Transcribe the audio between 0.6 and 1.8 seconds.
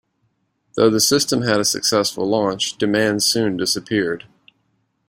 Though the system had a